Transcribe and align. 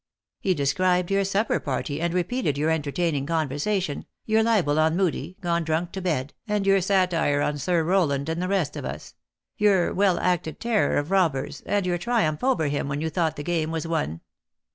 He 0.39 0.55
described 0.55 1.11
your 1.11 1.23
supper 1.23 1.59
party, 1.59 2.01
and 2.01 2.11
repeated 2.11 2.57
your 2.57 2.71
entertaining 2.71 3.27
conversation, 3.27 4.07
your 4.25 4.41
libel 4.41 4.79
on 4.79 4.97
Moodie, 4.97 5.37
gone 5.41 5.63
drunk 5.63 5.91
to 5.91 6.01
bed, 6.01 6.33
and 6.47 6.65
your 6.65 6.81
satire 6.81 7.39
on 7.43 7.59
Sir 7.59 7.83
Rowland 7.83 8.27
and 8.27 8.41
the 8.41 8.47
rest 8.47 8.75
of 8.75 8.83
us; 8.83 9.13
your 9.57 9.93
well 9.93 10.17
acted 10.17 10.59
terror 10.59 10.97
of 10.97 11.11
robhers, 11.11 11.61
and 11.67 11.85
your 11.85 11.99
triumph 11.99 12.43
over 12.43 12.67
him 12.67 12.87
when 12.87 12.99
you 12.99 13.11
thought 13.11 13.35
the 13.35 13.43
game 13.43 13.69
was 13.69 13.85
won. 13.85 14.21